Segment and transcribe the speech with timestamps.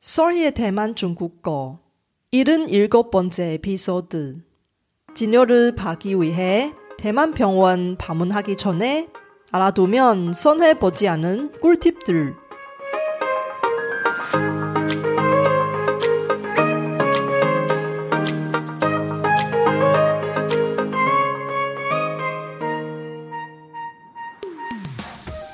[0.00, 1.80] Sorry의 대만 중국어
[2.32, 4.40] 77번째 에피소드
[5.14, 9.08] 진료를 받기 위해 대만 병원 방문하기 전에
[9.50, 12.36] 알아두면 손해보지 않은 꿀팁들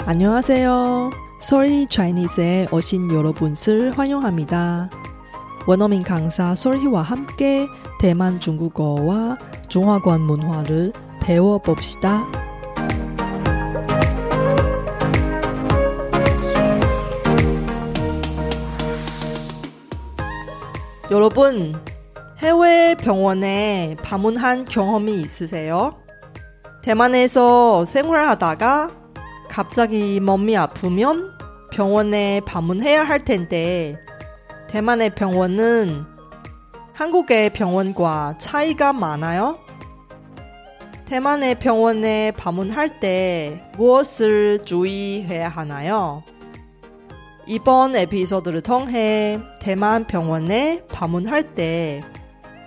[0.06, 1.23] 안녕하세요.
[1.40, 4.90] Sorry Chinese에 오신 여러분을 환영합니다.
[5.66, 7.66] 원어민 강사 솔희와 함께
[8.00, 12.26] 대만 중국어와 중화권 문화를 배워봅시다.
[21.10, 21.74] 여러분,
[22.38, 25.92] 해외 병원에 방문한 경험이 있으세요?
[26.82, 29.03] 대만에서 생활하다가
[29.48, 31.36] 갑자기 몸이 아프면
[31.70, 33.98] 병원에 방문해야 할 텐데
[34.68, 36.04] 대만의 병원은
[36.92, 39.58] 한국의 병원과 차이가 많아요.
[41.06, 46.22] 대만의 병원에 방문할 때 무엇을 주의해야 하나요?
[47.46, 52.00] 이번 에피소드를 통해 대만 병원에 방문할 때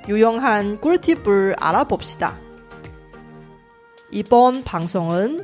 [0.08, 2.38] 유용한 꿀팁을 알아봅시다.
[4.12, 5.44] 이번 방송은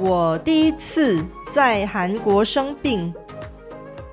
[0.00, 3.12] 我第一次在韩国生病，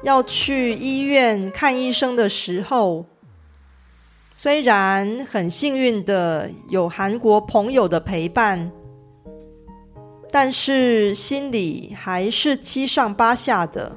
[0.01, 3.05] 要去医院看医生的时候，
[4.33, 8.71] 虽然很幸运的有韩国朋友的陪伴，
[10.31, 13.95] 但是心里还是七上八下的，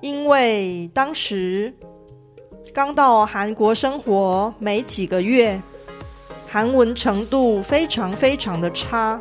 [0.00, 1.74] 因为当时
[2.72, 5.60] 刚到韩国生活没几个月，
[6.46, 9.20] 韩文程度非常非常的差。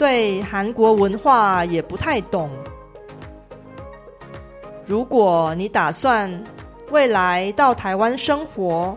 [0.00, 2.48] 对韩国文化也不太懂。
[4.86, 6.42] 如果你打算
[6.90, 8.96] 未来到台湾生活，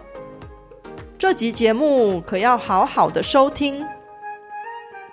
[1.18, 3.86] 这集节目可要好好的收听。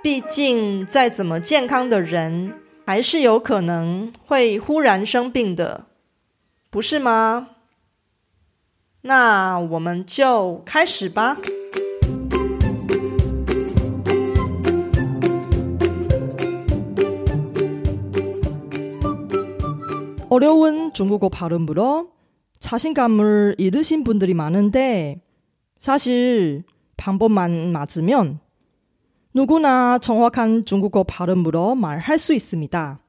[0.00, 2.55] 毕竟再怎么健康的人，
[2.87, 5.87] 还是有可能会忽然生病的，
[6.71, 7.49] 不是吗？
[9.00, 11.37] 那我们就开始吧。
[20.31, 22.13] 어려운 중국어 발음으로
[22.61, 25.23] 자신감을 잃으신 분들이 많은데
[25.81, 26.63] 사실
[26.97, 28.39] 방법만 맞으면
[29.35, 33.01] 누구나 정확한 중국어 발음으로 말할 수 있습니다.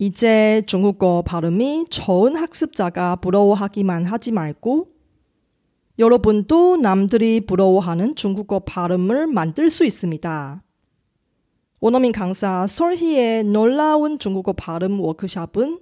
[0.00, 4.88] 이제 중국어 발음이 좋은 학습자가 부러워하기만 하지 말고
[5.98, 10.62] 여러분도 남들이 부러워하는 중국어 발음을 만들 수 있습니다.
[11.80, 15.81] 원어민 강사 설희의 놀라운 중국어 발음 워크샵은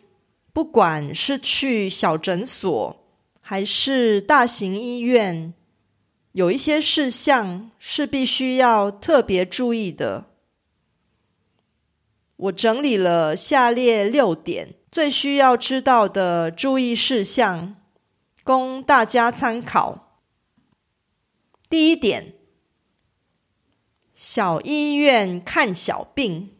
[0.53, 3.05] 不管是去小诊所
[3.39, 5.53] 还是大型医院，
[6.33, 10.25] 有一些事项是必须要特别注意的。
[12.35, 17.75] 我整理了下列六点最需要知道的注意事项，
[18.43, 20.17] 供大家参考。
[21.69, 22.33] 第一点，
[24.13, 26.55] 小医院看小病，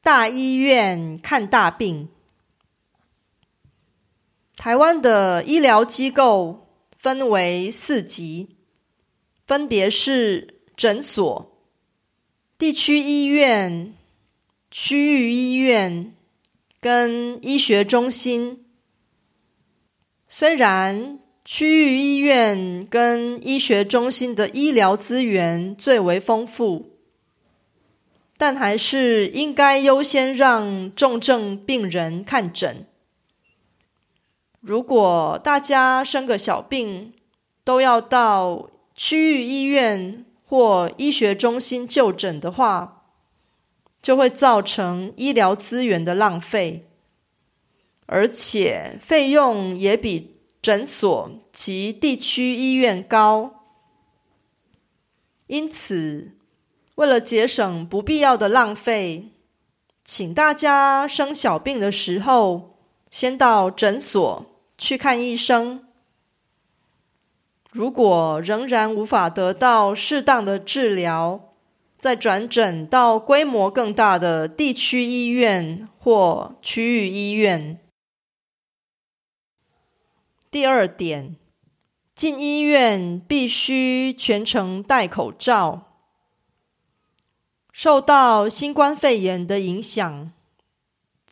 [0.00, 2.08] 大医院看大病。
[4.62, 8.50] 台湾的医疗机构分为四级，
[9.44, 11.58] 分别是诊所、
[12.56, 13.92] 地区医院、
[14.70, 16.14] 区域医院
[16.80, 18.64] 跟医学中心。
[20.28, 27.00] 虽然区域医院跟医学中心的医疗资源最为丰富，
[28.36, 32.86] 但还是应该优先让重症病人看诊。
[34.62, 37.12] 如果大家生个小病，
[37.64, 43.02] 都要到区域医院或医学中心就诊的话，
[44.00, 46.88] 就会造成医疗资源的浪费，
[48.06, 53.64] 而且费用也比诊所及地区医院高。
[55.48, 56.36] 因此，
[56.94, 59.32] 为了节省不必要的浪费，
[60.04, 62.76] 请大家生小病的时候，
[63.10, 64.46] 先到诊所
[64.82, 65.86] 去看医生。
[67.70, 71.52] 如果仍然无法得到适当的治疗，
[71.96, 77.78] 再转诊到规模更大的地区医院或区域医院。
[80.50, 81.36] 第二点，
[82.16, 85.82] 进医院必须全程戴口罩。
[87.72, 90.32] 受到新冠肺炎的影响，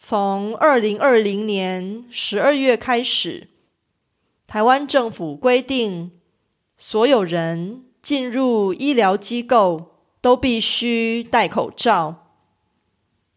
[0.02, 3.48] 从二零二零年十二月开始，
[4.46, 6.12] 台湾政府规定。
[6.78, 12.28] 所有人进入医疗机构都必须戴口罩。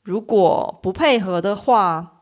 [0.03, 2.21] 如果不配合的话，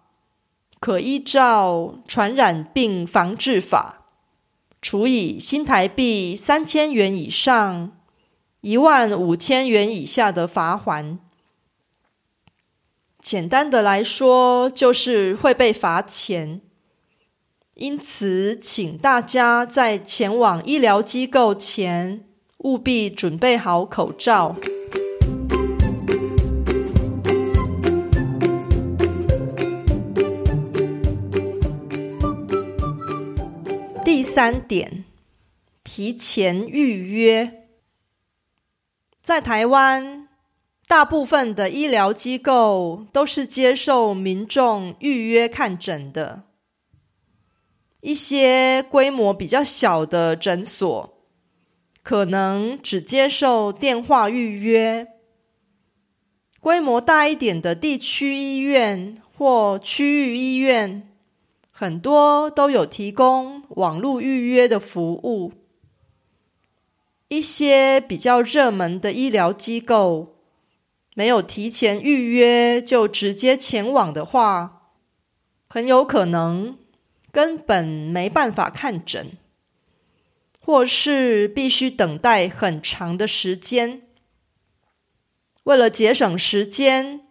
[0.79, 4.07] 可依照《传染病防治法》
[4.81, 7.95] 处以新台币三千元以上
[8.61, 11.19] 一万五千元以下的罚款。
[13.21, 16.59] 简单的来说，就是会被罚钱。
[17.75, 22.25] 因此，请大家在前往医疗机构前，
[22.57, 24.55] 务必准备好口罩。
[34.03, 35.05] 第三点，
[35.83, 37.67] 提前预约。
[39.21, 40.20] 在台湾，
[40.91, 46.43] 大部分的医疗机构都是接受民众预约看诊的。
[48.01, 51.13] 一些规模比较小的诊所，
[52.03, 55.05] 可能只接受电话预约；
[56.59, 61.09] 规模大一点的地区医院或区域医院，
[61.71, 65.53] 很多都有提供网络预约的服务。
[67.29, 70.35] 一些比较热门的医疗机构，
[71.13, 74.89] 没有提前预约就直接前往的话，
[75.67, 76.77] 很有可能。
[77.33, 79.37] 根本没办法看诊，
[80.59, 84.01] 或是必须等待很长的时间。
[85.63, 87.21] 为了节省时间，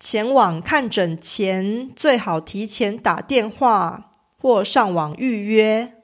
[0.00, 6.02] 前往看诊前最好提前打电话或上网预约。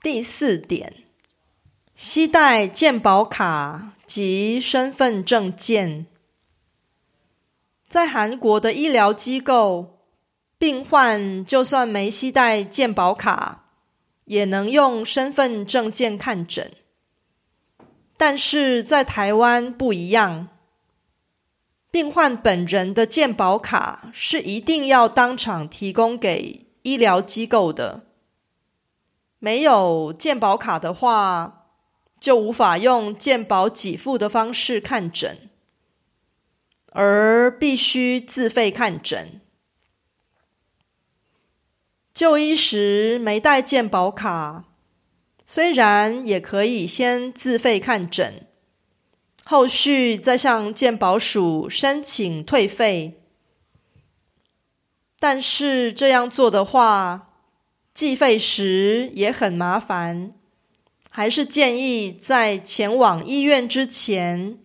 [0.00, 1.03] 第四点，
[1.94, 6.06] 携带健保卡及身份证件，
[7.86, 9.90] 在韩国的医疗机构。
[10.56, 13.64] 病患就算没携带健保卡，
[14.24, 16.72] 也能用身份证件看诊。
[18.16, 20.48] 但是在台湾不一样，
[21.90, 28.04] 病患本人的健保卡是一定要当场提供给医疗机构的。
[29.38, 31.63] 没有健保卡的话，
[32.24, 35.50] 就无法用健保给付的方式看诊，
[36.92, 39.42] 而必须自费看诊。
[42.14, 44.64] 就医时没带健保卡，
[45.44, 48.46] 虽然也可以先自费看诊，
[49.44, 53.20] 后续再向健保署申请退费，
[55.18, 57.34] 但是这样做的话，
[57.92, 60.32] 计费时也很麻烦，
[61.16, 64.58] 还是建议在前往医院之前，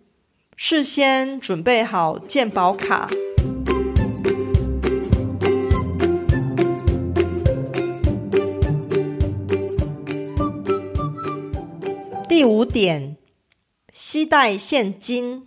[0.56, 3.08] 事先准备好健保卡。
[12.28, 13.16] 第五点，
[13.94, 15.46] 携带现金，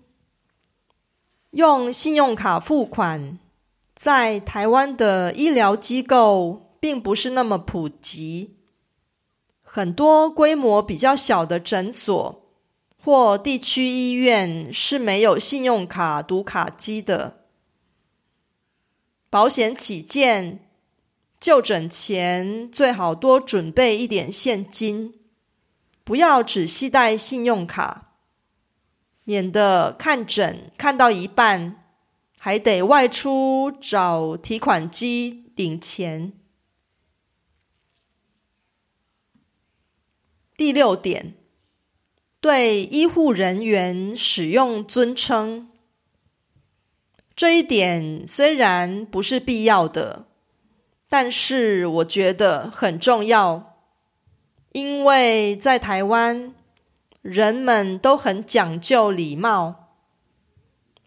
[1.50, 3.40] 用信用卡付款，
[3.96, 8.61] 在台湾的医疗机构并不是那么普及。
[9.74, 12.42] 很多规模比较小的诊所
[13.02, 17.46] 或地区医院是没有信用卡读卡机的。
[19.30, 20.68] 保险起见，
[21.40, 25.14] 就诊前最好多准备一点现金。
[26.04, 28.12] 不要只携带信用卡，
[29.24, 31.82] 免得看诊看到一半，
[32.38, 36.34] 还得外出找提款机领钱。
[40.62, 41.34] 第六点，
[42.40, 45.68] 对医护人员使用尊称，
[47.34, 50.26] 这一点虽然不是必要的，
[51.08, 53.74] 但是我觉得很重要，
[54.70, 56.54] 因为在台湾，
[57.22, 59.88] 人们都很讲究礼貌。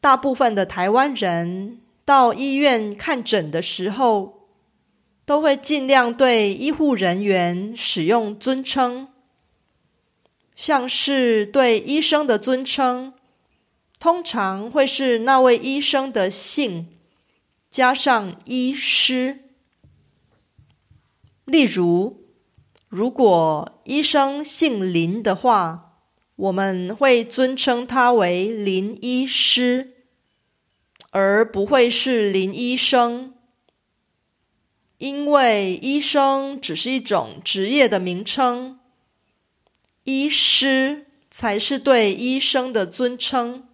[0.01, 4.49] 大部分的台湾人到医院看诊的时候，
[5.25, 9.07] 都会尽量对医护人员使用尊称，
[10.55, 13.13] 像是对医生的尊称。
[13.97, 16.87] 通常会是那位医生的姓
[17.69, 19.39] 加上医师。
[21.45, 22.21] 例如，
[22.87, 25.93] 如果医生姓林的话，
[26.35, 29.93] 我们会尊称他为林医师，
[31.11, 33.33] 而不会是林医生，
[34.97, 38.79] 因为医生只是一种职业的名称，
[40.05, 43.67] 医师才是对医生的尊称。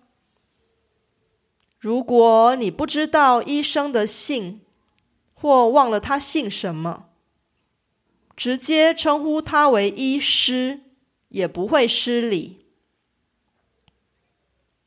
[1.77, 4.61] 如果你不知道医生的姓，
[5.33, 7.09] 或忘了他姓什么，
[8.35, 10.81] 直接称呼他为医师，
[11.29, 12.65] 也不会失礼。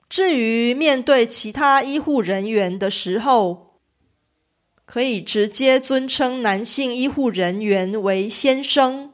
[0.09, 3.81] 至于面对其他医护人员的时候，
[4.85, 9.14] 可以直接尊称男性医护人员为先生，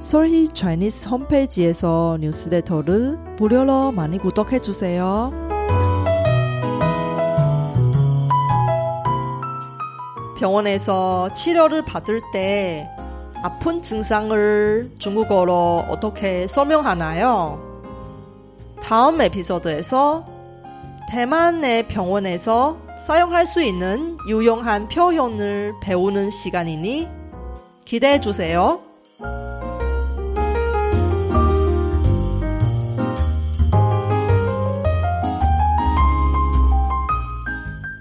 [0.00, 5.30] 솔희 차이니스 홈페이지에서 뉴스레터를 무료로 많이 구독해 주세요.
[10.38, 12.88] 병원에서 치료를 받을 때
[13.42, 17.60] 아픈 증상을 중국어로 어떻게 설명하나요?
[18.82, 20.24] 다음 에피소드에서
[21.10, 27.06] 대만의 병원에서 사용할 수 있는 유용한 표현을 배우는 시간이니
[27.84, 28.80] 기대해 주세요.